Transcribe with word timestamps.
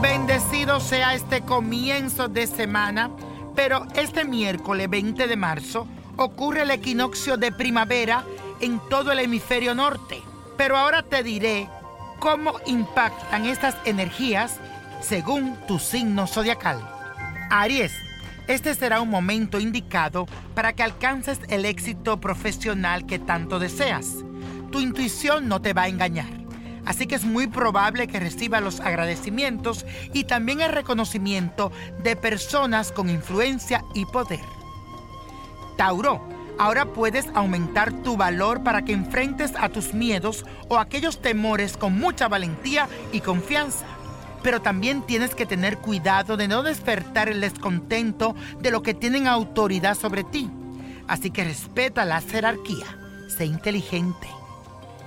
Bendecido 0.00 0.80
sea 0.80 1.14
este 1.14 1.42
comienzo 1.42 2.28
de 2.28 2.46
semana, 2.46 3.10
pero 3.54 3.86
este 3.94 4.24
miércoles 4.24 4.88
20 4.88 5.26
de 5.26 5.36
marzo 5.36 5.86
ocurre 6.16 6.62
el 6.62 6.70
equinoccio 6.70 7.36
de 7.36 7.52
primavera 7.52 8.24
en 8.60 8.80
todo 8.88 9.12
el 9.12 9.18
hemisferio 9.18 9.74
norte. 9.74 10.20
Pero 10.56 10.76
ahora 10.76 11.02
te 11.02 11.22
diré 11.22 11.68
cómo 12.18 12.54
impactan 12.66 13.46
estas 13.46 13.76
energías 13.84 14.58
según 15.00 15.56
tu 15.66 15.78
signo 15.78 16.26
zodiacal. 16.26 16.80
Aries, 17.50 17.92
este 18.48 18.74
será 18.74 19.00
un 19.00 19.10
momento 19.10 19.60
indicado 19.60 20.26
para 20.54 20.72
que 20.72 20.82
alcances 20.82 21.40
el 21.48 21.64
éxito 21.64 22.20
profesional 22.20 23.06
que 23.06 23.18
tanto 23.18 23.58
deseas. 23.58 24.24
Tu 24.70 24.80
intuición 24.80 25.48
no 25.48 25.60
te 25.60 25.74
va 25.74 25.82
a 25.82 25.88
engañar. 25.88 26.41
Así 26.84 27.06
que 27.06 27.14
es 27.14 27.24
muy 27.24 27.46
probable 27.46 28.08
que 28.08 28.20
reciba 28.20 28.60
los 28.60 28.80
agradecimientos 28.80 29.86
y 30.12 30.24
también 30.24 30.60
el 30.60 30.72
reconocimiento 30.72 31.70
de 32.02 32.16
personas 32.16 32.90
con 32.90 33.08
influencia 33.08 33.84
y 33.94 34.04
poder. 34.06 34.40
Tauro, 35.76 36.20
ahora 36.58 36.86
puedes 36.86 37.26
aumentar 37.34 37.92
tu 38.02 38.16
valor 38.16 38.62
para 38.62 38.84
que 38.84 38.92
enfrentes 38.92 39.52
a 39.58 39.68
tus 39.68 39.94
miedos 39.94 40.44
o 40.68 40.78
aquellos 40.78 41.20
temores 41.22 41.76
con 41.76 41.98
mucha 41.98 42.28
valentía 42.28 42.88
y 43.12 43.20
confianza. 43.20 43.86
Pero 44.42 44.60
también 44.60 45.02
tienes 45.02 45.36
que 45.36 45.46
tener 45.46 45.78
cuidado 45.78 46.36
de 46.36 46.48
no 46.48 46.64
despertar 46.64 47.28
el 47.28 47.40
descontento 47.40 48.34
de 48.60 48.72
lo 48.72 48.82
que 48.82 48.92
tienen 48.92 49.28
autoridad 49.28 49.96
sobre 49.96 50.24
ti. 50.24 50.50
Así 51.06 51.30
que 51.30 51.44
respeta 51.44 52.04
la 52.04 52.20
jerarquía. 52.20 52.86
Sé 53.28 53.44
inteligente. 53.44 54.26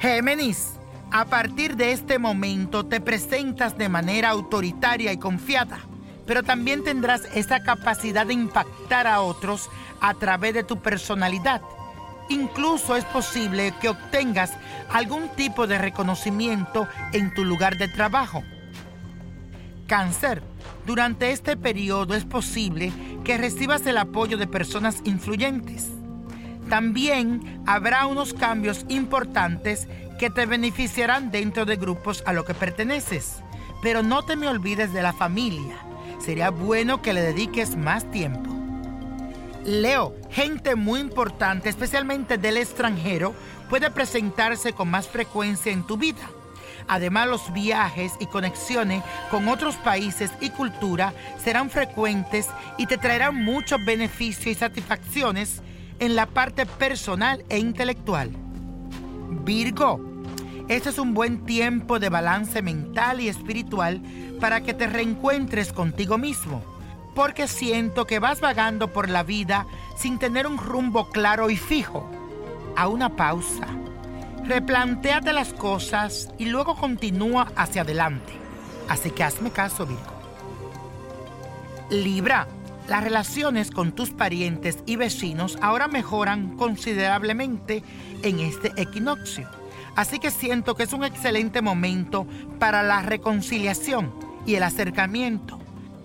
Géminis. 0.00 0.81
A 1.14 1.26
partir 1.26 1.76
de 1.76 1.92
este 1.92 2.18
momento 2.18 2.86
te 2.86 2.98
presentas 2.98 3.76
de 3.76 3.90
manera 3.90 4.30
autoritaria 4.30 5.12
y 5.12 5.18
confiada, 5.18 5.80
pero 6.26 6.42
también 6.42 6.84
tendrás 6.84 7.28
esa 7.34 7.62
capacidad 7.62 8.26
de 8.26 8.32
impactar 8.32 9.06
a 9.06 9.20
otros 9.20 9.68
a 10.00 10.14
través 10.14 10.54
de 10.54 10.62
tu 10.62 10.80
personalidad. 10.80 11.60
Incluso 12.30 12.96
es 12.96 13.04
posible 13.04 13.74
que 13.78 13.90
obtengas 13.90 14.54
algún 14.90 15.28
tipo 15.36 15.66
de 15.66 15.76
reconocimiento 15.76 16.88
en 17.12 17.34
tu 17.34 17.44
lugar 17.44 17.76
de 17.76 17.88
trabajo. 17.88 18.42
Cáncer. 19.86 20.42
Durante 20.86 21.30
este 21.30 21.58
periodo 21.58 22.14
es 22.14 22.24
posible 22.24 22.90
que 23.22 23.36
recibas 23.36 23.84
el 23.84 23.98
apoyo 23.98 24.38
de 24.38 24.46
personas 24.46 25.02
influyentes. 25.04 25.90
También 26.70 27.62
habrá 27.66 28.06
unos 28.06 28.32
cambios 28.32 28.86
importantes 28.88 29.86
que 30.22 30.30
te 30.30 30.46
beneficiarán 30.46 31.32
dentro 31.32 31.64
de 31.64 31.74
grupos 31.74 32.22
a 32.24 32.32
los 32.32 32.44
que 32.44 32.54
perteneces. 32.54 33.42
Pero 33.82 34.04
no 34.04 34.22
te 34.22 34.36
me 34.36 34.46
olvides 34.46 34.92
de 34.92 35.02
la 35.02 35.12
familia. 35.12 35.74
Sería 36.20 36.50
bueno 36.50 37.02
que 37.02 37.12
le 37.12 37.22
dediques 37.22 37.74
más 37.74 38.08
tiempo. 38.12 38.48
Leo, 39.64 40.14
gente 40.30 40.76
muy 40.76 41.00
importante, 41.00 41.68
especialmente 41.68 42.38
del 42.38 42.58
extranjero, 42.58 43.34
puede 43.68 43.90
presentarse 43.90 44.72
con 44.72 44.88
más 44.88 45.08
frecuencia 45.08 45.72
en 45.72 45.84
tu 45.84 45.96
vida. 45.96 46.30
Además, 46.86 47.26
los 47.26 47.52
viajes 47.52 48.12
y 48.20 48.26
conexiones 48.26 49.02
con 49.28 49.48
otros 49.48 49.74
países 49.74 50.30
y 50.40 50.50
cultura 50.50 51.14
serán 51.42 51.68
frecuentes 51.68 52.46
y 52.78 52.86
te 52.86 52.96
traerán 52.96 53.42
muchos 53.42 53.84
beneficios 53.84 54.46
y 54.46 54.54
satisfacciones 54.54 55.62
en 55.98 56.14
la 56.14 56.26
parte 56.26 56.64
personal 56.64 57.44
e 57.48 57.58
intelectual. 57.58 58.30
Virgo, 59.44 60.11
este 60.76 60.88
es 60.88 60.98
un 60.98 61.12
buen 61.12 61.44
tiempo 61.44 61.98
de 61.98 62.08
balance 62.08 62.62
mental 62.62 63.20
y 63.20 63.28
espiritual 63.28 64.00
para 64.40 64.62
que 64.62 64.72
te 64.72 64.86
reencuentres 64.86 65.70
contigo 65.70 66.16
mismo, 66.16 66.62
porque 67.14 67.46
siento 67.46 68.06
que 68.06 68.18
vas 68.18 68.40
vagando 68.40 68.90
por 68.90 69.10
la 69.10 69.22
vida 69.22 69.66
sin 69.96 70.18
tener 70.18 70.46
un 70.46 70.56
rumbo 70.56 71.10
claro 71.10 71.50
y 71.50 71.56
fijo. 71.56 72.10
A 72.74 72.88
una 72.88 73.16
pausa. 73.16 73.66
Replantéate 74.44 75.34
las 75.34 75.52
cosas 75.52 76.30
y 76.38 76.46
luego 76.46 76.74
continúa 76.74 77.52
hacia 77.54 77.82
adelante. 77.82 78.32
Así 78.88 79.10
que 79.10 79.24
hazme 79.24 79.50
caso, 79.50 79.84
Virgo. 79.84 80.02
Libra, 81.90 82.46
las 82.88 83.04
relaciones 83.04 83.70
con 83.70 83.92
tus 83.92 84.10
parientes 84.10 84.78
y 84.86 84.96
vecinos 84.96 85.58
ahora 85.60 85.86
mejoran 85.86 86.56
considerablemente 86.56 87.82
en 88.22 88.40
este 88.40 88.72
equinoccio. 88.80 89.61
Así 89.94 90.18
que 90.18 90.30
siento 90.30 90.74
que 90.74 90.84
es 90.84 90.92
un 90.92 91.04
excelente 91.04 91.60
momento 91.60 92.26
para 92.58 92.82
la 92.82 93.02
reconciliación 93.02 94.12
y 94.46 94.54
el 94.54 94.62
acercamiento. 94.62 95.58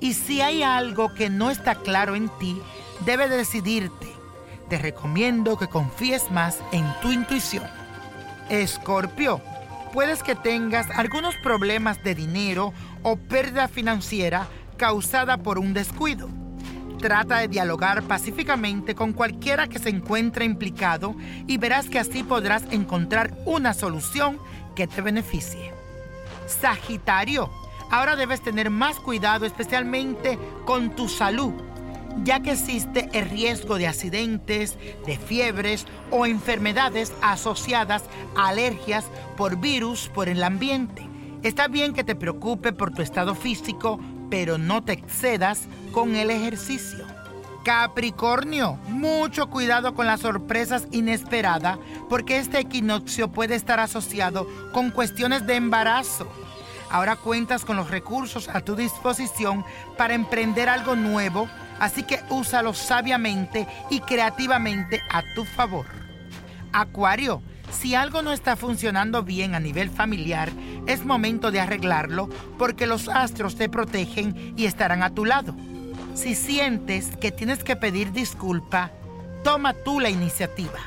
Y 0.00 0.14
si 0.14 0.40
hay 0.40 0.62
algo 0.62 1.14
que 1.14 1.30
no 1.30 1.50
está 1.50 1.74
claro 1.76 2.14
en 2.14 2.28
ti, 2.38 2.60
debes 3.04 3.30
decidirte. 3.30 4.06
Te 4.68 4.78
recomiendo 4.78 5.58
que 5.58 5.68
confíes 5.68 6.30
más 6.30 6.58
en 6.72 6.86
tu 7.02 7.12
intuición. 7.12 7.64
Escorpio, 8.48 9.40
puedes 9.92 10.22
que 10.22 10.34
tengas 10.34 10.90
algunos 10.90 11.36
problemas 11.36 12.02
de 12.02 12.14
dinero 12.14 12.72
o 13.02 13.16
pérdida 13.16 13.68
financiera 13.68 14.48
causada 14.76 15.36
por 15.38 15.58
un 15.58 15.74
descuido. 15.74 16.28
Trata 17.04 17.40
de 17.40 17.48
dialogar 17.48 18.02
pacíficamente 18.04 18.94
con 18.94 19.12
cualquiera 19.12 19.68
que 19.68 19.78
se 19.78 19.90
encuentre 19.90 20.46
implicado 20.46 21.14
y 21.46 21.58
verás 21.58 21.90
que 21.90 21.98
así 21.98 22.22
podrás 22.22 22.62
encontrar 22.70 23.36
una 23.44 23.74
solución 23.74 24.38
que 24.74 24.86
te 24.86 25.02
beneficie. 25.02 25.70
Sagitario, 26.46 27.50
Ahora 27.90 28.16
debes 28.16 28.40
tener 28.40 28.70
más 28.70 28.98
cuidado 29.00 29.44
especialmente 29.44 30.38
con 30.64 30.96
tu 30.96 31.06
salud, 31.10 31.52
ya 32.22 32.40
que 32.40 32.52
existe 32.52 33.10
el 33.12 33.28
riesgo 33.28 33.76
de 33.76 33.86
accidentes, 33.86 34.78
de 35.06 35.18
fiebres 35.18 35.86
o 36.10 36.24
enfermedades 36.24 37.12
asociadas 37.20 38.04
a 38.34 38.48
alergias 38.48 39.04
por 39.36 39.58
virus 39.60 40.08
por 40.08 40.30
el 40.30 40.42
ambiente. 40.42 41.06
Está 41.42 41.68
bien 41.68 41.92
que 41.92 42.02
te 42.02 42.14
preocupe 42.14 42.72
por 42.72 42.92
tu 42.92 43.02
estado 43.02 43.34
físico, 43.34 44.00
pero 44.30 44.58
no 44.58 44.82
te 44.82 44.92
excedas 44.92 45.68
con 45.92 46.14
el 46.16 46.30
ejercicio. 46.30 47.04
Capricornio, 47.64 48.78
mucho 48.88 49.48
cuidado 49.48 49.94
con 49.94 50.06
las 50.06 50.20
sorpresas 50.20 50.86
inesperadas 50.90 51.78
porque 52.10 52.36
este 52.36 52.58
equinoccio 52.58 53.32
puede 53.32 53.54
estar 53.54 53.80
asociado 53.80 54.46
con 54.72 54.90
cuestiones 54.90 55.46
de 55.46 55.56
embarazo. 55.56 56.28
Ahora 56.90 57.16
cuentas 57.16 57.64
con 57.64 57.76
los 57.76 57.90
recursos 57.90 58.48
a 58.50 58.60
tu 58.60 58.76
disposición 58.76 59.64
para 59.96 60.14
emprender 60.14 60.68
algo 60.68 60.94
nuevo, 60.94 61.48
así 61.80 62.02
que 62.02 62.20
úsalo 62.28 62.74
sabiamente 62.74 63.66
y 63.90 64.00
creativamente 64.00 65.00
a 65.10 65.22
tu 65.34 65.44
favor. 65.44 65.86
Acuario, 66.72 67.42
si 67.74 67.94
algo 67.94 68.22
no 68.22 68.32
está 68.32 68.56
funcionando 68.56 69.22
bien 69.22 69.54
a 69.54 69.60
nivel 69.60 69.90
familiar, 69.90 70.50
es 70.86 71.04
momento 71.04 71.50
de 71.50 71.60
arreglarlo 71.60 72.28
porque 72.58 72.86
los 72.86 73.08
astros 73.08 73.56
te 73.56 73.68
protegen 73.68 74.54
y 74.56 74.64
estarán 74.64 75.02
a 75.02 75.10
tu 75.10 75.24
lado. 75.24 75.54
Si 76.14 76.34
sientes 76.34 77.16
que 77.16 77.32
tienes 77.32 77.64
que 77.64 77.76
pedir 77.76 78.12
disculpa, 78.12 78.92
toma 79.42 79.74
tú 79.74 80.00
la 80.00 80.10
iniciativa, 80.10 80.78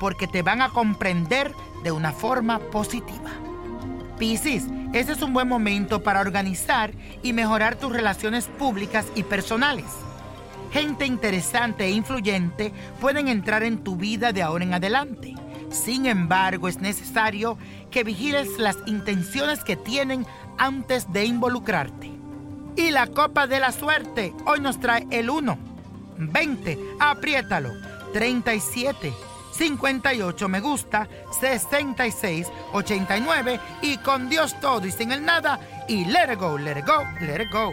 porque 0.00 0.26
te 0.26 0.42
van 0.42 0.60
a 0.60 0.70
comprender 0.70 1.52
de 1.82 1.92
una 1.92 2.12
forma 2.12 2.58
positiva. 2.58 3.30
Piscis, 4.18 4.66
este 4.92 5.12
es 5.12 5.22
un 5.22 5.32
buen 5.32 5.48
momento 5.48 6.02
para 6.02 6.20
organizar 6.20 6.92
y 7.22 7.32
mejorar 7.32 7.76
tus 7.76 7.92
relaciones 7.92 8.46
públicas 8.46 9.06
y 9.14 9.22
personales. 9.22 9.86
Gente 10.72 11.06
interesante 11.06 11.84
e 11.84 11.90
influyente 11.90 12.72
pueden 13.00 13.28
entrar 13.28 13.62
en 13.62 13.84
tu 13.84 13.96
vida 13.96 14.32
de 14.32 14.42
ahora 14.42 14.64
en 14.64 14.74
adelante. 14.74 15.34
Sin 15.74 16.06
embargo, 16.06 16.68
es 16.68 16.78
necesario 16.78 17.58
que 17.90 18.04
vigiles 18.04 18.58
las 18.58 18.76
intenciones 18.86 19.64
que 19.64 19.76
tienen 19.76 20.24
antes 20.56 21.12
de 21.12 21.24
involucrarte. 21.24 22.12
Y 22.76 22.90
la 22.90 23.08
copa 23.08 23.46
de 23.48 23.58
la 23.58 23.72
suerte 23.72 24.32
hoy 24.46 24.60
nos 24.60 24.78
trae 24.78 25.06
el 25.10 25.28
1, 25.30 25.58
20, 26.16 26.78
apriétalo, 27.00 27.72
37, 28.12 29.12
58 29.52 30.48
me 30.48 30.60
gusta, 30.60 31.08
66, 31.40 32.46
89 32.72 33.60
y 33.82 33.96
con 33.98 34.28
Dios 34.28 34.58
todo 34.60 34.86
y 34.86 34.92
sin 34.92 35.10
el 35.10 35.24
nada. 35.24 35.58
Y 35.88 36.04
let 36.04 36.32
it 36.32 36.38
go, 36.38 36.56
let 36.56 36.78
it 36.78 36.86
go, 36.86 37.02
let 37.20 37.42
it 37.42 37.50
go. 37.52 37.72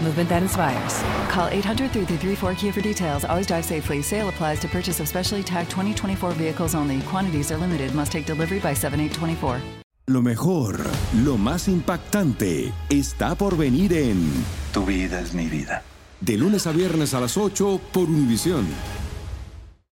movement 0.00 0.28
that 0.28 0.42
inspires. 0.42 1.02
Call 1.30 1.48
800 1.48 1.90
334 1.90 2.54
Kia 2.54 2.72
for 2.72 2.80
details. 2.80 3.24
Always 3.24 3.46
drive 3.46 3.64
safely. 3.64 4.02
Sale 4.02 4.28
applies 4.28 4.60
to 4.60 4.68
purchase 4.68 5.00
of 5.00 5.08
specially 5.08 5.42
tagged 5.42 5.70
2024 5.70 6.32
vehicles 6.32 6.74
only. 6.74 7.00
Quantities 7.02 7.50
are 7.50 7.58
limited. 7.58 7.94
Must 7.94 8.12
take 8.12 8.26
delivery 8.26 8.60
by 8.60 8.74
7824. 8.74 9.60
Lo 10.08 10.22
mejor, 10.22 10.78
lo 11.22 11.36
más 11.36 11.68
impactante, 11.68 12.72
está 12.88 13.34
por 13.34 13.58
venir 13.58 13.92
en 13.92 14.18
Tu 14.72 14.86
vida 14.86 15.20
es 15.20 15.34
mi 15.34 15.48
vida. 15.48 15.82
De 16.20 16.38
lunes 16.38 16.66
a 16.66 16.72
viernes 16.72 17.12
a 17.12 17.20
las 17.20 17.36
8 17.36 17.80
por 17.92 18.04
Univisión. 18.04 18.66